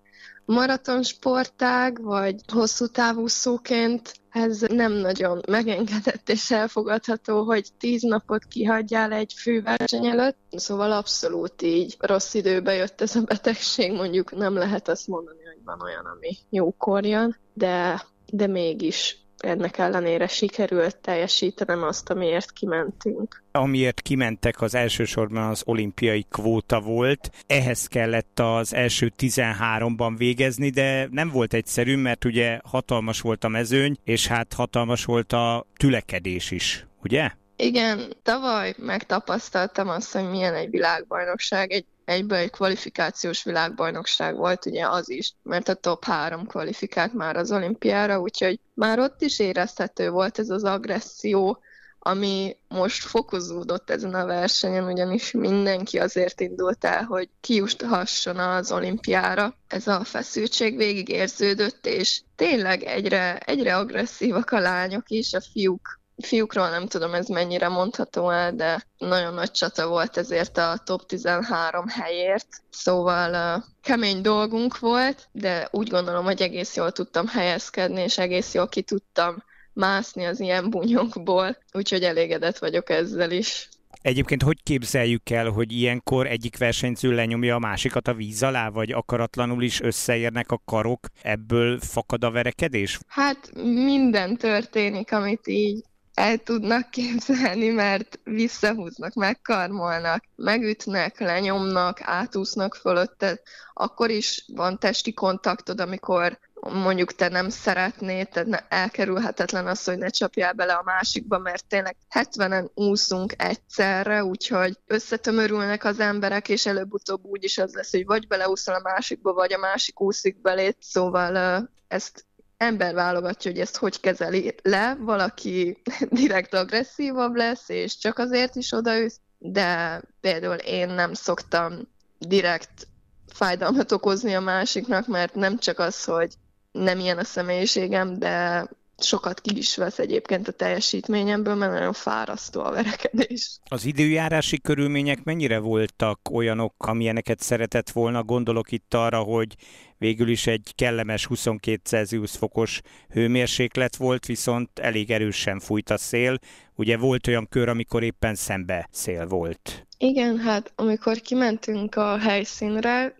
maratonsportág, 0.45 2.01
vagy 2.01 2.35
hosszú 2.53 2.87
távú 2.87 3.27
szóként 3.27 4.13
ez 4.29 4.61
nem 4.61 4.91
nagyon 4.91 5.41
megengedett 5.47 6.29
és 6.29 6.51
elfogadható, 6.51 7.43
hogy 7.43 7.67
tíz 7.77 8.01
napot 8.01 8.43
kihagyjál 8.43 9.11
egy 9.11 9.33
főverseny 9.37 10.05
előtt. 10.05 10.37
Szóval 10.49 10.91
abszolút 10.91 11.61
így 11.61 11.95
rossz 11.99 12.33
időbe 12.33 12.73
jött 12.73 13.01
ez 13.01 13.15
a 13.15 13.21
betegség, 13.21 13.91
mondjuk 13.91 14.35
nem 14.35 14.53
lehet 14.53 14.87
azt 14.87 15.07
mondani, 15.07 15.43
hogy 15.43 15.63
van 15.65 15.81
olyan, 15.81 16.05
ami 16.05 16.37
jókor 16.49 17.05
jön, 17.05 17.37
de, 17.53 18.05
de 18.31 18.47
mégis 18.47 19.24
ennek 19.37 19.77
ellenére 19.77 20.27
sikerült 20.27 20.97
teljesítenem 20.97 21.83
azt, 21.83 22.09
amiért 22.09 22.51
kimentünk. 22.51 23.43
Amiért 23.51 24.01
kimentek 24.01 24.61
az 24.61 24.75
elsősorban 24.75 25.49
az 25.49 25.61
olimpiai 25.65 26.25
kvóta 26.29 26.79
volt. 26.79 27.31
Ehhez 27.47 27.87
kellett 27.87 28.39
az 28.39 28.73
első 28.73 29.13
13-ban 29.17 30.13
végezni, 30.17 30.69
de 30.69 31.07
nem 31.11 31.29
volt 31.29 31.53
egyszerű, 31.53 31.97
mert 31.97 32.25
ugye 32.25 32.59
hatalmas 32.63 33.21
volt 33.21 33.43
a 33.43 33.47
mezőny, 33.47 33.97
és 34.03 34.27
hát 34.27 34.53
hatalmas 34.53 35.05
volt 35.05 35.33
a 35.33 35.65
tülekedés 35.77 36.51
is, 36.51 36.85
ugye? 37.03 37.31
Igen, 37.57 38.13
tavaly 38.23 38.73
megtapasztaltam 38.77 39.89
azt, 39.89 40.13
hogy 40.13 40.29
milyen 40.29 40.53
egy 40.55 40.69
világbajnokság, 40.69 41.71
egy 41.71 41.85
egyből 42.05 42.37
egy 42.37 42.49
kvalifikációs 42.49 43.43
világbajnokság 43.43 44.35
volt, 44.35 44.65
ugye 44.65 44.87
az 44.87 45.09
is, 45.09 45.33
mert 45.43 45.67
a 45.67 45.73
top 45.73 46.03
három 46.03 46.47
kvalifikált 46.47 47.13
már 47.13 47.35
az 47.35 47.51
olimpiára, 47.51 48.19
úgyhogy 48.19 48.59
már 48.73 48.99
ott 48.99 49.21
is 49.21 49.39
érezhető 49.39 50.09
volt 50.09 50.39
ez 50.39 50.49
az 50.49 50.63
agresszió, 50.63 51.59
ami 52.07 52.57
most 52.67 53.03
fokozódott 53.03 53.89
ezen 53.89 54.13
a 54.13 54.25
versenyen, 54.25 54.85
ugyanis 54.85 55.31
mindenki 55.31 55.99
azért 55.99 56.41
indult 56.41 56.85
el, 56.85 57.03
hogy 57.03 57.29
kiusthasson 57.41 58.37
az 58.37 58.71
olimpiára. 58.71 59.55
Ez 59.67 59.87
a 59.87 60.03
feszültség 60.03 60.77
végig 60.77 61.09
érződött, 61.09 61.85
és 61.85 62.21
tényleg 62.35 62.83
egyre, 62.83 63.37
egyre 63.37 63.77
agresszívak 63.77 64.51
a 64.51 64.59
lányok 64.59 65.09
is, 65.09 65.33
a 65.33 65.41
fiúk 65.41 65.99
fiúkról 66.17 66.69
nem 66.69 66.87
tudom, 66.87 67.13
ez 67.13 67.27
mennyire 67.27 67.67
mondható 67.67 68.29
el, 68.29 68.55
de 68.55 68.85
nagyon 68.97 69.33
nagy 69.33 69.51
csata 69.51 69.87
volt 69.87 70.17
ezért 70.17 70.57
a 70.57 70.81
top 70.83 71.05
13 71.05 71.87
helyért, 71.87 72.47
szóval 72.69 73.57
uh, 73.57 73.63
kemény 73.81 74.21
dolgunk 74.21 74.79
volt, 74.79 75.27
de 75.31 75.67
úgy 75.71 75.89
gondolom, 75.89 76.23
hogy 76.23 76.41
egész 76.41 76.75
jól 76.75 76.91
tudtam 76.91 77.27
helyezkedni, 77.27 78.01
és 78.01 78.17
egész 78.17 78.53
jól 78.53 78.67
ki 78.67 78.81
tudtam 78.81 79.43
mászni 79.73 80.25
az 80.25 80.39
ilyen 80.39 80.69
bunyokból, 80.69 81.57
úgyhogy 81.73 82.03
elégedett 82.03 82.57
vagyok 82.57 82.89
ezzel 82.89 83.31
is. 83.31 83.69
Egyébként 84.01 84.41
hogy 84.41 84.63
képzeljük 84.63 85.29
el, 85.29 85.49
hogy 85.49 85.71
ilyenkor 85.71 86.27
egyik 86.27 86.57
versenyző 86.57 87.11
lenyomja 87.11 87.55
a 87.55 87.59
másikat 87.59 88.07
a 88.07 88.13
víz 88.13 88.43
alá, 88.43 88.69
vagy 88.69 88.91
akaratlanul 88.91 89.63
is 89.63 89.81
összeérnek 89.81 90.51
a 90.51 90.61
karok, 90.65 91.07
ebből 91.21 91.79
fakad 91.79 92.23
a 92.23 92.31
verekedés? 92.31 92.99
Hát 93.07 93.51
minden 93.63 94.37
történik, 94.37 95.11
amit 95.11 95.47
így 95.47 95.83
el 96.15 96.37
tudnak 96.37 96.89
képzelni, 96.89 97.69
mert 97.69 98.19
visszahúznak, 98.23 99.13
megkarmolnak, 99.13 100.23
megütnek, 100.35 101.19
lenyomnak, 101.19 101.99
átúsznak 102.01 102.75
fölötted, 102.75 103.41
akkor 103.73 104.09
is 104.09 104.45
van 104.47 104.79
testi 104.79 105.13
kontaktod, 105.13 105.79
amikor 105.79 106.39
mondjuk 106.61 107.15
te 107.15 107.27
nem 107.27 107.49
szeretnéd, 107.49 108.29
tehát 108.29 108.65
elkerülhetetlen 108.69 109.67
az, 109.67 109.83
hogy 109.83 109.97
ne 109.97 110.09
csapjál 110.09 110.53
bele 110.53 110.73
a 110.73 110.83
másikba, 110.83 111.37
mert 111.37 111.65
tényleg 111.65 111.95
70-en 112.09 112.73
úszunk 112.73 113.33
egyszerre, 113.37 114.23
úgyhogy 114.23 114.79
összetömörülnek 114.87 115.83
az 115.83 115.99
emberek, 115.99 116.49
és 116.49 116.65
előbb-utóbb 116.65 117.23
úgy 117.23 117.43
is 117.43 117.57
az 117.57 117.73
lesz, 117.73 117.91
hogy 117.91 118.05
vagy 118.05 118.27
beleúszol 118.27 118.75
a 118.75 118.81
másikba, 118.83 119.33
vagy 119.33 119.53
a 119.53 119.57
másik 119.57 120.01
úszik 120.01 120.41
belét, 120.41 120.77
szóval 120.79 121.69
ezt 121.87 122.25
ember 122.57 122.93
válogatja, 122.93 123.51
hogy 123.51 123.59
ezt 123.59 123.77
hogy 123.77 123.99
kezeli 123.99 124.55
le, 124.61 124.97
valaki 124.99 125.81
direkt 126.09 126.53
agresszívabb 126.53 127.35
lesz, 127.35 127.69
és 127.69 127.97
csak 127.97 128.17
azért 128.17 128.55
is 128.55 128.71
odaüsz, 128.71 129.19
de 129.37 130.01
például 130.21 130.55
én 130.55 130.89
nem 130.89 131.13
szoktam 131.13 131.73
direkt 132.19 132.87
fájdalmat 133.33 133.91
okozni 133.91 134.35
a 134.35 134.39
másiknak, 134.39 135.07
mert 135.07 135.35
nem 135.35 135.57
csak 135.57 135.79
az, 135.79 136.03
hogy 136.03 136.33
nem 136.71 136.99
ilyen 136.99 137.17
a 137.17 137.23
személyiségem, 137.23 138.19
de 138.19 138.67
sokat 138.97 139.41
ki 139.41 139.57
is 139.57 139.75
vesz 139.75 139.99
egyébként 139.99 140.47
a 140.47 140.51
teljesítményemből, 140.51 141.55
mert 141.55 141.71
nagyon 141.71 141.93
fárasztó 141.93 142.61
a 142.61 142.71
verekedés. 142.71 143.59
Az 143.63 143.85
időjárási 143.85 144.61
körülmények 144.61 145.23
mennyire 145.23 145.59
voltak 145.59 146.19
olyanok, 146.31 146.73
amilyeneket 146.77 147.39
szeretett 147.39 147.89
volna? 147.89 148.23
Gondolok 148.23 148.71
itt 148.71 148.93
arra, 148.93 149.19
hogy 149.19 149.55
végül 149.97 150.29
is 150.29 150.47
egy 150.47 150.71
kellemes 150.75 151.25
22 151.25 151.81
Celsius 151.83 152.31
fokos 152.31 152.81
hőmérséklet 153.09 153.95
volt, 153.95 154.25
viszont 154.25 154.79
elég 154.79 155.11
erősen 155.11 155.59
fújt 155.59 155.89
a 155.89 155.97
szél. 155.97 156.39
Ugye 156.75 156.97
volt 156.97 157.27
olyan 157.27 157.47
kör, 157.49 157.69
amikor 157.69 158.03
éppen 158.03 158.35
szembe 158.35 158.89
szél 158.91 159.27
volt. 159.27 159.87
Igen, 159.97 160.37
hát 160.37 160.71
amikor 160.75 161.17
kimentünk 161.17 161.95
a 161.95 162.17
helyszínre, 162.17 163.15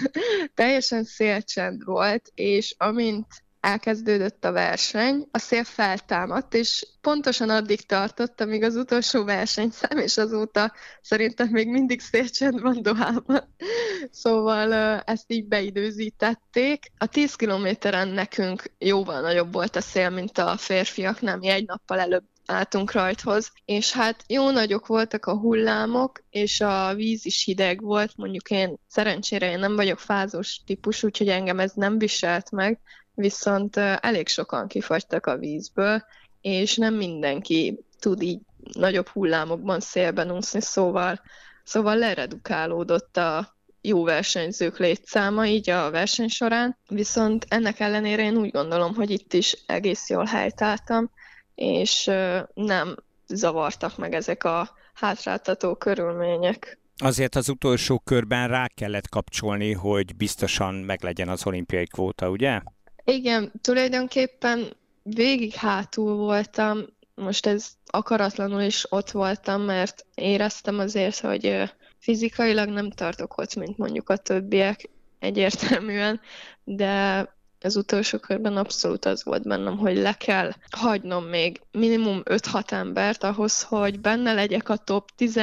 teljesen 0.54 1.04
szélcsend 1.04 1.84
volt, 1.84 2.30
és 2.34 2.74
amint 2.78 3.26
elkezdődött 3.60 4.44
a 4.44 4.52
verseny, 4.52 5.28
a 5.30 5.38
szél 5.38 5.64
feltámadt, 5.64 6.54
és 6.54 6.86
pontosan 7.00 7.50
addig 7.50 7.86
tartott, 7.86 8.40
amíg 8.40 8.62
az 8.62 8.76
utolsó 8.76 9.24
versenyszám, 9.24 9.98
és 9.98 10.16
azóta 10.16 10.72
szerintem 11.02 11.48
még 11.48 11.68
mindig 11.68 12.00
szélcsend 12.00 12.60
van 12.60 12.82
Dohában. 12.82 13.54
Szóval 14.10 14.72
ezt 15.00 15.32
így 15.32 15.46
beidőzítették. 15.46 16.86
A 16.98 17.06
10 17.06 17.34
kilométeren 17.34 18.08
nekünk 18.08 18.62
jóval 18.78 19.20
nagyobb 19.20 19.52
volt 19.52 19.76
a 19.76 19.80
szél, 19.80 20.10
mint 20.10 20.38
a 20.38 20.56
férfiaknál, 20.56 21.36
mi 21.36 21.48
egy 21.48 21.66
nappal 21.66 21.98
előbb 21.98 22.24
álltunk 22.46 22.92
rajthoz, 22.92 23.52
és 23.64 23.92
hát 23.92 24.24
jó 24.26 24.50
nagyok 24.50 24.86
voltak 24.86 25.26
a 25.26 25.38
hullámok, 25.38 26.22
és 26.30 26.60
a 26.60 26.94
víz 26.94 27.26
is 27.26 27.44
hideg 27.44 27.82
volt, 27.82 28.12
mondjuk 28.16 28.50
én 28.50 28.76
szerencsére 28.88 29.50
én 29.50 29.58
nem 29.58 29.76
vagyok 29.76 29.98
fázós 29.98 30.60
típus, 30.66 31.02
úgyhogy 31.02 31.28
engem 31.28 31.58
ez 31.58 31.72
nem 31.74 31.98
viselt 31.98 32.50
meg, 32.50 32.80
viszont 33.16 33.76
elég 33.76 34.28
sokan 34.28 34.68
kifagytak 34.68 35.26
a 35.26 35.36
vízből, 35.36 36.04
és 36.40 36.76
nem 36.76 36.94
mindenki 36.94 37.84
tud 38.00 38.22
így 38.22 38.40
nagyobb 38.72 39.08
hullámokban 39.08 39.80
szélben 39.80 40.30
úszni, 40.30 40.60
szóval, 40.60 41.20
szóval 41.64 41.96
leredukálódott 41.96 43.16
a 43.16 43.54
jó 43.80 44.04
versenyzők 44.04 44.78
létszáma 44.78 45.46
így 45.46 45.70
a 45.70 45.90
verseny 45.90 46.28
során, 46.28 46.76
viszont 46.88 47.46
ennek 47.48 47.80
ellenére 47.80 48.22
én 48.22 48.36
úgy 48.36 48.50
gondolom, 48.50 48.94
hogy 48.94 49.10
itt 49.10 49.32
is 49.32 49.56
egész 49.66 50.08
jól 50.08 50.24
helytáltam, 50.24 51.10
és 51.54 52.10
nem 52.54 52.96
zavartak 53.28 53.96
meg 53.96 54.14
ezek 54.14 54.44
a 54.44 54.70
hátráltató 54.94 55.74
körülmények. 55.74 56.78
Azért 56.96 57.34
az 57.34 57.48
utolsó 57.48 57.98
körben 57.98 58.48
rá 58.48 58.66
kellett 58.74 59.08
kapcsolni, 59.08 59.72
hogy 59.72 60.16
biztosan 60.16 60.74
meglegyen 60.74 61.28
az 61.28 61.46
olimpiai 61.46 61.86
kvóta, 61.86 62.30
ugye? 62.30 62.60
Igen, 63.08 63.52
tulajdonképpen 63.60 64.76
végig 65.02 65.54
hátul 65.54 66.16
voltam, 66.16 66.86
most 67.14 67.46
ez 67.46 67.68
akaratlanul 67.86 68.60
is 68.60 68.92
ott 68.92 69.10
voltam, 69.10 69.62
mert 69.62 70.06
éreztem 70.14 70.78
azért, 70.78 71.18
hogy 71.18 71.72
fizikailag 71.98 72.68
nem 72.68 72.90
tartok 72.90 73.38
ott, 73.38 73.54
mint 73.54 73.78
mondjuk 73.78 74.08
a 74.08 74.16
többiek 74.16 74.88
egyértelműen, 75.18 76.20
de 76.64 77.24
az 77.60 77.76
utolsó 77.76 78.18
körben 78.18 78.56
abszolút 78.56 79.04
az 79.04 79.24
volt 79.24 79.42
bennem, 79.42 79.76
hogy 79.76 79.96
le 79.96 80.12
kell 80.12 80.52
hagynom 80.70 81.24
még 81.24 81.60
minimum 81.70 82.22
5-6 82.24 82.70
embert 82.70 83.24
ahhoz, 83.24 83.62
hogy 83.62 84.00
benne 84.00 84.32
legyek 84.32 84.68
a 84.68 84.76
top 84.76 85.10
10 85.16 85.40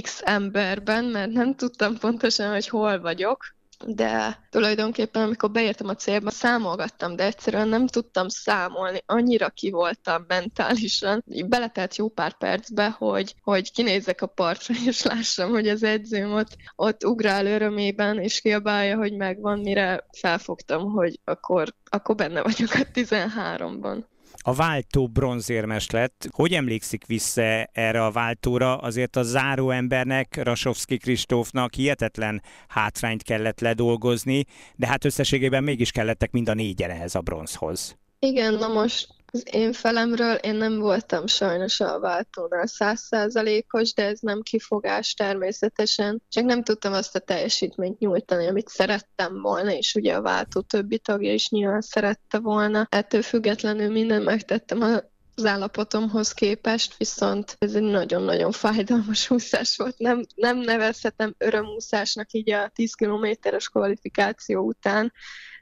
X 0.00 0.20
emberben, 0.24 1.04
mert 1.04 1.30
nem 1.30 1.54
tudtam 1.54 1.98
pontosan, 1.98 2.50
hogy 2.50 2.68
hol 2.68 3.00
vagyok, 3.00 3.56
de 3.86 4.46
tulajdonképpen 4.50 5.22
amikor 5.22 5.50
beértem 5.50 5.88
a 5.88 5.94
célba, 5.94 6.30
számolgattam, 6.30 7.16
de 7.16 7.24
egyszerűen 7.24 7.68
nem 7.68 7.86
tudtam 7.86 8.28
számolni, 8.28 9.02
annyira 9.06 9.48
ki 9.48 9.70
voltam 9.70 10.24
mentálisan. 10.28 11.24
Beletelt 11.46 11.96
jó 11.96 12.08
pár 12.08 12.36
percbe, 12.36 12.88
hogy, 12.88 13.34
hogy 13.42 13.72
kinézek 13.72 14.22
a 14.22 14.26
partra, 14.26 14.74
és 14.86 15.02
lássam, 15.02 15.50
hogy 15.50 15.68
az 15.68 15.82
edzőm 15.82 16.32
ott, 16.32 16.56
ott 16.76 17.04
ugrál 17.04 17.46
örömében, 17.46 18.18
és 18.18 18.40
kiabálja, 18.40 18.96
hogy 18.96 19.12
megvan, 19.12 19.58
mire 19.58 20.06
felfogtam, 20.12 20.90
hogy 20.90 21.20
akkor, 21.24 21.74
akkor 21.84 22.14
benne 22.14 22.42
vagyok 22.42 22.72
a 22.72 22.86
13-ban 22.94 24.04
a 24.48 24.52
váltó 24.52 25.06
bronzérmes 25.06 25.90
lett. 25.90 26.28
Hogy 26.30 26.52
emlékszik 26.52 27.06
vissza 27.06 27.42
erre 27.72 28.04
a 28.04 28.10
váltóra? 28.10 28.76
Azért 28.76 29.16
a 29.16 29.22
záró 29.22 29.70
embernek, 29.70 30.42
Rasovski 30.42 30.96
Kristófnak 30.96 31.74
hihetetlen 31.74 32.42
hátrányt 32.68 33.22
kellett 33.22 33.60
ledolgozni, 33.60 34.44
de 34.76 34.86
hát 34.86 35.04
összességében 35.04 35.64
mégis 35.64 35.90
kellettek 35.90 36.30
mind 36.30 36.48
a 36.48 36.54
négyen 36.54 36.90
ehhez 36.90 37.14
a 37.14 37.20
bronzhoz. 37.20 37.96
Igen, 38.18 38.54
na 38.54 38.68
most 38.68 39.08
az 39.32 39.44
én 39.50 39.72
felemről 39.72 40.34
én 40.34 40.54
nem 40.54 40.78
voltam 40.78 41.26
sajnos 41.26 41.80
a 41.80 41.98
váltónál 41.98 42.66
százszázalékos, 42.66 43.94
de 43.94 44.04
ez 44.04 44.18
nem 44.20 44.42
kifogás 44.42 45.14
természetesen. 45.14 46.22
Csak 46.28 46.44
nem 46.44 46.62
tudtam 46.62 46.92
azt 46.92 47.16
a 47.16 47.18
teljesítményt 47.18 47.98
nyújtani, 47.98 48.46
amit 48.46 48.68
szerettem 48.68 49.40
volna, 49.40 49.72
és 49.72 49.94
ugye 49.94 50.14
a 50.14 50.22
váltó 50.22 50.60
többi 50.60 50.98
tagja 50.98 51.32
is 51.32 51.48
nyilván 51.48 51.80
szerette 51.80 52.38
volna. 52.38 52.86
Ettől 52.90 53.22
függetlenül 53.22 53.90
minden 53.90 54.22
megtettem 54.22 54.80
a 54.80 55.16
az 55.38 55.44
állapotomhoz 55.44 56.32
képest, 56.32 56.96
viszont 56.96 57.56
ez 57.58 57.74
egy 57.74 57.82
nagyon-nagyon 57.82 58.52
fájdalmas 58.52 59.30
úszás 59.36 59.76
volt. 59.76 59.98
Nem, 59.98 60.24
nem 60.34 60.58
nevezhetem 60.58 61.34
örömúszásnak 61.38 62.32
így 62.32 62.50
a 62.50 62.68
10 62.74 62.94
kilométeres 62.94 63.68
kvalifikáció 63.68 64.62
után, 64.62 65.12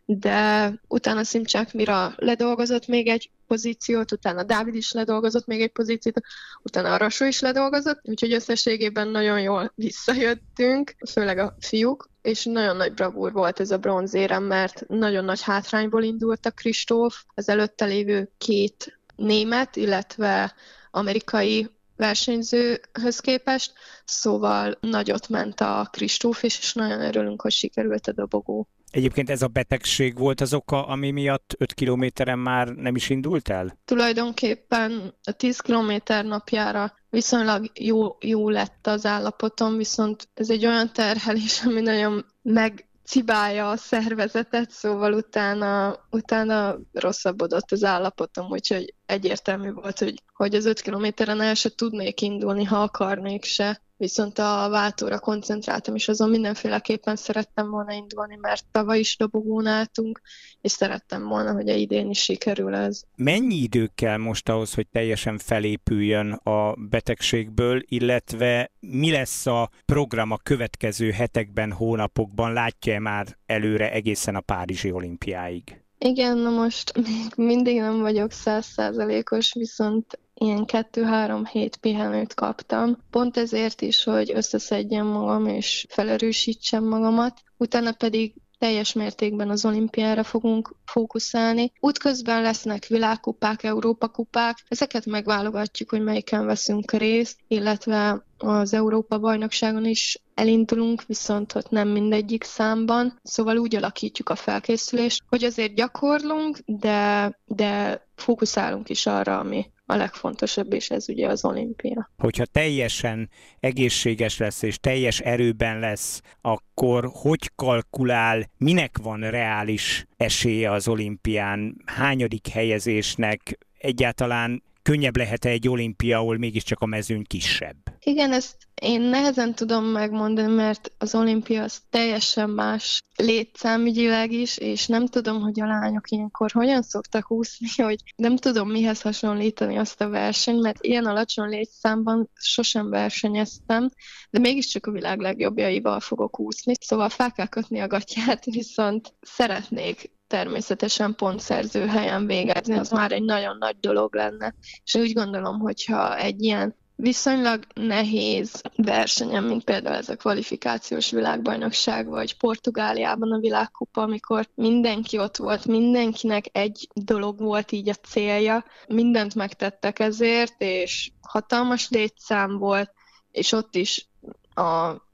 de 0.06 0.72
utána 0.88 1.24
Szimcsák 1.24 1.72
Mira 1.72 2.14
ledolgozott 2.16 2.86
még 2.86 3.08
egy 3.08 3.30
pozíciót, 3.46 4.12
utána 4.12 4.42
Dávid 4.42 4.74
is 4.74 4.92
ledolgozott 4.92 5.46
még 5.46 5.60
egy 5.60 5.70
pozíciót, 5.70 6.20
utána 6.62 6.92
a 6.92 6.96
Rasó 6.96 7.24
is 7.24 7.40
ledolgozott, 7.40 8.00
úgyhogy 8.02 8.32
összességében 8.32 9.08
nagyon 9.08 9.40
jól 9.40 9.72
visszajöttünk, 9.74 10.94
főleg 11.10 11.38
a 11.38 11.56
fiúk, 11.60 12.08
és 12.22 12.44
nagyon 12.44 12.76
nagy 12.76 12.94
bravúr 12.94 13.32
volt 13.32 13.60
ez 13.60 13.70
a 13.70 13.78
bronzérem, 13.78 14.44
mert 14.44 14.88
nagyon 14.88 15.24
nagy 15.24 15.42
hátrányból 15.42 16.02
indult 16.02 16.46
a 16.46 16.50
Kristóf, 16.50 17.24
az 17.34 17.48
előtte 17.48 17.84
lévő 17.84 18.30
két 18.38 18.98
német, 19.16 19.76
illetve 19.76 20.54
amerikai 20.90 21.70
versenyzőhöz 21.96 23.20
képest, 23.20 23.72
szóval 24.04 24.78
nagyot 24.80 25.28
ment 25.28 25.60
a 25.60 25.88
Kristóf, 25.92 26.42
és 26.42 26.72
nagyon 26.74 27.00
örülünk, 27.00 27.42
hogy 27.42 27.52
sikerült 27.52 28.06
a 28.06 28.12
dobogó. 28.12 28.68
Egyébként 28.90 29.30
ez 29.30 29.42
a 29.42 29.46
betegség 29.46 30.18
volt 30.18 30.40
az 30.40 30.54
oka, 30.54 30.86
ami 30.86 31.10
miatt 31.10 31.54
5 31.58 31.74
kilométeren 31.74 32.38
már 32.38 32.68
nem 32.68 32.96
is 32.96 33.10
indult 33.10 33.48
el? 33.48 33.78
Tulajdonképpen 33.84 35.14
a 35.24 35.32
10 35.32 35.60
kilométer 35.60 36.24
napjára 36.24 36.94
viszonylag 37.10 37.70
jó, 37.74 38.16
jó 38.20 38.48
lett 38.48 38.86
az 38.86 39.06
állapotom, 39.06 39.76
viszont 39.76 40.28
ez 40.34 40.50
egy 40.50 40.66
olyan 40.66 40.92
terhelés, 40.92 41.62
ami 41.64 41.80
nagyon 41.80 42.24
meg 42.42 42.86
cibálja 43.04 43.70
a 43.70 43.76
szervezetet, 43.76 44.70
szóval 44.70 45.12
utána, 45.12 45.98
utána 46.10 46.76
rosszabbodott 46.92 47.72
az 47.72 47.84
állapotom, 47.84 48.50
úgyhogy 48.50 48.94
egyértelmű 49.06 49.72
volt, 49.72 49.98
hogy, 49.98 50.22
hogy 50.32 50.54
az 50.54 50.64
5 50.64 50.80
kilométeren 50.80 51.40
el 51.40 51.54
se 51.54 51.68
tudnék 51.74 52.20
indulni, 52.20 52.64
ha 52.64 52.82
akarnék 52.82 53.44
se 53.44 53.80
viszont 53.96 54.38
a 54.38 54.68
váltóra 54.70 55.18
koncentráltam, 55.18 55.94
és 55.94 56.08
azon 56.08 56.30
mindenféleképpen 56.30 57.16
szerettem 57.16 57.70
volna 57.70 57.92
indulni, 57.92 58.36
mert 58.40 58.64
tavaly 58.70 58.98
is 58.98 59.16
dobogón 59.16 59.66
álltunk, 59.66 60.20
és 60.60 60.72
szerettem 60.72 61.28
volna, 61.28 61.52
hogy 61.52 61.68
a 61.68 61.74
idén 61.74 62.10
is 62.10 62.22
sikerül 62.22 62.74
ez. 62.74 63.02
Mennyi 63.16 63.54
idő 63.54 63.90
kell 63.94 64.16
most 64.16 64.48
ahhoz, 64.48 64.74
hogy 64.74 64.86
teljesen 64.88 65.38
felépüljön 65.38 66.32
a 66.32 66.74
betegségből, 66.74 67.82
illetve 67.84 68.70
mi 68.80 69.10
lesz 69.10 69.46
a 69.46 69.70
program 69.84 70.30
a 70.30 70.36
következő 70.36 71.10
hetekben, 71.10 71.72
hónapokban? 71.72 72.52
Látja-e 72.52 72.98
már 72.98 73.38
előre 73.46 73.92
egészen 73.92 74.34
a 74.34 74.40
Párizsi 74.40 74.90
olimpiáig? 74.90 75.80
Igen, 75.98 76.38
na 76.38 76.50
most 76.50 76.92
még 76.96 77.46
mindig 77.46 77.80
nem 77.80 78.00
vagyok 78.00 78.32
százszázalékos, 78.32 79.52
viszont 79.52 80.18
ilyen 80.40 80.64
kettő-három 80.64 81.44
hét 81.44 81.76
pihenőt 81.76 82.34
kaptam. 82.34 82.96
Pont 83.10 83.36
ezért 83.36 83.80
is, 83.80 84.04
hogy 84.04 84.32
összeszedjem 84.34 85.06
magam 85.06 85.46
és 85.46 85.86
felerősítsem 85.88 86.84
magamat. 86.84 87.40
Utána 87.56 87.92
pedig 87.92 88.34
teljes 88.58 88.92
mértékben 88.92 89.50
az 89.50 89.64
olimpiára 89.64 90.22
fogunk 90.22 90.74
fókuszálni. 90.84 91.72
Útközben 91.80 92.42
lesznek 92.42 92.86
világkupák, 92.86 93.62
Európa-kupák, 93.62 94.56
ezeket 94.68 95.06
megválogatjuk, 95.06 95.90
hogy 95.90 96.02
melyiken 96.02 96.46
veszünk 96.46 96.92
részt, 96.92 97.38
illetve 97.48 98.24
az 98.38 98.72
Európa-bajnokságon 98.74 99.84
is 99.84 100.20
elindulunk, 100.34 101.02
viszont 101.06 101.54
ott 101.54 101.70
nem 101.70 101.88
mindegyik 101.88 102.44
számban, 102.44 103.18
szóval 103.22 103.56
úgy 103.58 103.76
alakítjuk 103.76 104.28
a 104.28 104.34
felkészülést, 104.34 105.22
hogy 105.28 105.44
azért 105.44 105.74
gyakorlunk, 105.74 106.58
de, 106.66 107.30
de 107.46 108.02
fókuszálunk 108.14 108.88
is 108.88 109.06
arra, 109.06 109.38
ami 109.38 109.66
a 109.86 109.96
legfontosabb, 109.96 110.72
és 110.72 110.90
ez 110.90 111.08
ugye 111.08 111.28
az 111.28 111.44
olimpia. 111.44 112.10
Hogyha 112.18 112.44
teljesen 112.44 113.30
egészséges 113.60 114.38
lesz, 114.38 114.62
és 114.62 114.78
teljes 114.78 115.20
erőben 115.20 115.78
lesz, 115.78 116.20
akkor 116.40 117.10
hogy 117.12 117.50
kalkulál, 117.54 118.50
minek 118.58 118.98
van 119.02 119.20
reális 119.20 120.06
esélye 120.16 120.70
az 120.70 120.88
olimpián, 120.88 121.76
hányadik 121.84 122.48
helyezésnek, 122.48 123.58
egyáltalán 123.78 124.62
könnyebb 124.86 125.16
lehet-e 125.16 125.48
egy 125.48 125.68
olimpia, 125.68 126.18
ahol 126.18 126.38
mégiscsak 126.38 126.80
a 126.80 126.86
mezőny 126.86 127.24
kisebb? 127.24 127.76
Igen, 128.00 128.32
ezt 128.32 128.56
én 128.82 129.00
nehezen 129.00 129.54
tudom 129.54 129.84
megmondani, 129.84 130.54
mert 130.54 130.92
az 130.98 131.14
olimpia 131.14 131.62
az 131.62 131.82
teljesen 131.90 132.50
más 132.50 133.02
létszámügyileg 133.16 134.32
is, 134.32 134.58
és 134.58 134.86
nem 134.86 135.06
tudom, 135.06 135.40
hogy 135.40 135.60
a 135.60 135.66
lányok 135.66 136.10
ilyenkor 136.10 136.50
hogyan 136.50 136.82
szoktak 136.82 137.30
úszni, 137.30 137.68
hogy 137.82 137.96
nem 138.16 138.36
tudom 138.36 138.70
mihez 138.70 139.00
hasonlítani 139.00 139.76
azt 139.76 140.00
a 140.00 140.08
versenyt, 140.08 140.62
mert 140.62 140.84
ilyen 140.84 141.06
alacsony 141.06 141.48
létszámban 141.48 142.30
sosem 142.34 142.90
versenyeztem, 142.90 143.90
de 144.30 144.38
mégiscsak 144.38 144.86
a 144.86 144.90
világ 144.90 145.20
legjobbjaival 145.20 146.00
fogok 146.00 146.40
úszni, 146.40 146.72
szóval 146.80 147.08
fel 147.08 147.32
kell 147.32 147.48
kötni 147.48 147.80
a 147.80 147.86
gatyát, 147.86 148.44
viszont 148.60 149.14
szeretnék 149.20 150.14
természetesen 150.26 151.14
pontszerző 151.14 151.86
helyen 151.86 152.26
végezni, 152.26 152.78
az 152.78 152.90
már 152.90 153.12
egy 153.12 153.22
nagyon 153.22 153.56
nagy 153.56 153.76
dolog 153.80 154.14
lenne. 154.14 154.54
És 154.84 154.94
úgy 154.94 155.12
gondolom, 155.12 155.58
hogyha 155.58 156.16
egy 156.16 156.42
ilyen 156.42 156.74
viszonylag 156.96 157.64
nehéz 157.74 158.62
versenyen, 158.76 159.42
mint 159.42 159.64
például 159.64 159.96
ez 159.96 160.08
a 160.08 160.16
kvalifikációs 160.16 161.10
világbajnokság, 161.10 162.08
vagy 162.08 162.36
Portugáliában 162.36 163.32
a 163.32 163.38
világkupa, 163.38 164.02
amikor 164.02 164.48
mindenki 164.54 165.18
ott 165.18 165.36
volt, 165.36 165.66
mindenkinek 165.66 166.44
egy 166.52 166.88
dolog 166.94 167.38
volt 167.38 167.72
így 167.72 167.88
a 167.88 167.94
célja, 167.94 168.64
mindent 168.88 169.34
megtettek 169.34 169.98
ezért, 169.98 170.54
és 170.58 171.10
hatalmas 171.20 171.90
létszám 171.90 172.58
volt, 172.58 172.92
és 173.30 173.52
ott 173.52 173.74
is 173.74 174.08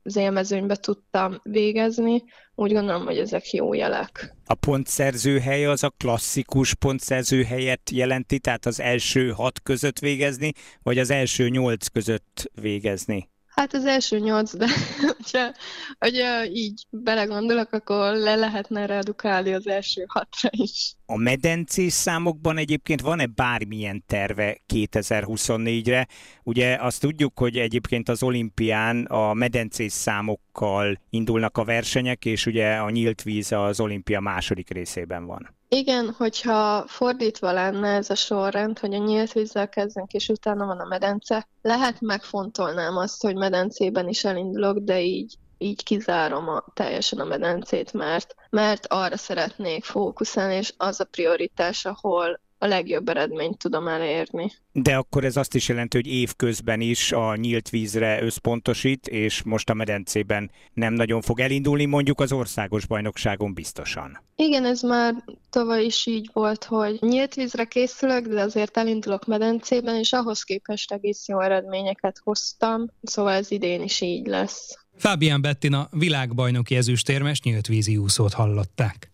az 0.02 0.16
élmezőnybe 0.16 0.76
tudtam 0.76 1.40
végezni, 1.42 2.24
úgy 2.54 2.72
gondolom, 2.72 3.04
hogy 3.04 3.18
ezek 3.18 3.50
jó 3.50 3.74
jelek. 3.74 4.34
A 4.44 4.54
pontszerző 4.54 5.38
hely 5.38 5.66
az 5.66 5.82
a 5.82 5.92
klasszikus 5.96 6.74
pontszerző 6.74 7.42
helyet 7.42 7.90
jelenti, 7.90 8.38
tehát 8.38 8.66
az 8.66 8.80
első 8.80 9.30
hat 9.30 9.60
között 9.62 9.98
végezni, 9.98 10.52
vagy 10.82 10.98
az 10.98 11.10
első 11.10 11.48
nyolc 11.48 11.86
között 11.86 12.50
végezni? 12.60 13.31
Hát 13.54 13.74
az 13.74 13.84
első 13.84 14.18
nyolc, 14.18 14.56
de 14.56 14.66
hogyha, 15.16 15.52
hogyha 15.98 16.46
így 16.46 16.86
belegondolok, 16.90 17.72
akkor 17.72 18.14
le 18.14 18.34
lehetne 18.34 18.86
redukálni 18.86 19.52
az 19.52 19.66
első 19.66 20.04
hatra 20.08 20.48
is. 20.52 20.94
A 21.06 21.16
medencés 21.16 21.92
számokban 21.92 22.56
egyébként 22.56 23.00
van-e 23.00 23.26
bármilyen 23.26 24.04
terve 24.06 24.60
2024-re? 24.74 26.08
Ugye 26.42 26.76
azt 26.80 27.00
tudjuk, 27.00 27.38
hogy 27.38 27.56
egyébként 27.56 28.08
az 28.08 28.22
olimpián 28.22 29.04
a 29.04 29.34
medencés 29.34 29.92
számokkal 29.92 31.00
indulnak 31.10 31.58
a 31.58 31.64
versenyek, 31.64 32.24
és 32.24 32.46
ugye 32.46 32.74
a 32.74 32.90
nyílt 32.90 33.22
víz 33.22 33.52
az 33.52 33.80
olimpia 33.80 34.20
második 34.20 34.70
részében 34.70 35.26
van. 35.26 35.60
Igen, 35.74 36.14
hogyha 36.16 36.84
fordítva 36.86 37.52
lenne 37.52 37.88
ez 37.88 38.10
a 38.10 38.14
sorrend, 38.14 38.78
hogy 38.78 38.94
a 38.94 38.98
nyílt 38.98 39.32
vízzel 39.32 39.68
kezdünk, 39.68 40.12
és 40.12 40.28
utána 40.28 40.66
van 40.66 40.80
a 40.80 40.84
medence, 40.84 41.48
lehet 41.62 42.00
megfontolnám 42.00 42.96
azt, 42.96 43.22
hogy 43.22 43.34
medencében 43.34 44.08
is 44.08 44.24
elindulok, 44.24 44.78
de 44.78 45.00
így 45.00 45.34
így 45.58 45.82
kizárom 45.82 46.48
a, 46.48 46.64
teljesen 46.74 47.18
a 47.18 47.24
medencét, 47.24 47.92
mert, 47.92 48.34
mert 48.50 48.86
arra 48.86 49.16
szeretnék 49.16 49.84
fókuszálni, 49.84 50.54
és 50.54 50.74
az 50.76 51.00
a 51.00 51.04
prioritás, 51.04 51.84
ahol 51.84 52.40
a 52.62 52.66
legjobb 52.66 53.08
eredményt 53.08 53.58
tudom 53.58 53.88
elérni. 53.88 54.52
De 54.72 54.96
akkor 54.96 55.24
ez 55.24 55.36
azt 55.36 55.54
is 55.54 55.68
jelenti, 55.68 55.96
hogy 55.96 56.06
évközben 56.06 56.80
is 56.80 57.12
a 57.12 57.36
nyílt 57.36 57.70
vízre 57.70 58.22
összpontosít, 58.22 59.08
és 59.08 59.42
most 59.42 59.70
a 59.70 59.74
medencében 59.74 60.50
nem 60.72 60.94
nagyon 60.94 61.20
fog 61.20 61.40
elindulni, 61.40 61.84
mondjuk 61.84 62.20
az 62.20 62.32
országos 62.32 62.86
bajnokságon 62.86 63.54
biztosan. 63.54 64.22
Igen, 64.36 64.64
ez 64.64 64.82
már 64.82 65.14
tavaly 65.50 65.84
is 65.84 66.06
így 66.06 66.30
volt, 66.32 66.64
hogy 66.64 66.98
nyílt 67.00 67.34
vízre 67.34 67.64
készülök, 67.64 68.26
de 68.26 68.40
azért 68.40 68.76
elindulok 68.76 69.26
medencében, 69.26 69.96
és 69.96 70.12
ahhoz 70.12 70.42
képest 70.42 70.92
egész 70.92 71.28
jó 71.28 71.40
eredményeket 71.40 72.20
hoztam, 72.24 72.86
szóval 73.02 73.32
ez 73.32 73.50
idén 73.50 73.82
is 73.82 74.00
így 74.00 74.26
lesz. 74.26 74.76
Fabian 74.96 75.40
Bettina 75.40 75.88
világbajnoki 75.90 76.76
ezüstérmes 76.76 77.40
nyílt 77.40 77.66
vízi 77.66 77.96
úszót 77.96 78.32
hallották. 78.32 79.11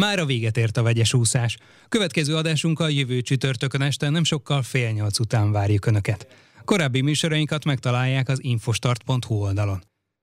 Már 0.00 0.18
a 0.18 0.24
véget 0.24 0.56
ért 0.56 0.76
a 0.76 0.82
vegyes 0.82 1.14
úszás. 1.14 1.56
Következő 1.88 2.36
adásunkkal 2.36 2.90
jövő 2.90 3.20
csütörtökön 3.20 3.82
este 3.82 4.08
nem 4.10 4.24
sokkal 4.24 4.62
fél 4.62 4.90
nyolc 4.90 5.18
után 5.18 5.52
várjuk 5.52 5.86
Önöket. 5.86 6.26
Korábbi 6.64 7.00
műsorainkat 7.00 7.64
megtalálják 7.64 8.28
az 8.28 8.44
infostart.hu 8.44 9.34
oldalon. 9.34 9.82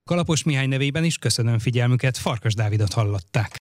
Kalapos 0.10 0.44
Mihály 0.44 0.68
nevében 0.68 1.04
is 1.04 1.18
köszönöm 1.18 1.60
figyelmüket, 1.60 2.18
Farkas 2.18 2.54
Dávidot 2.54 2.94
hallották. 2.94 3.58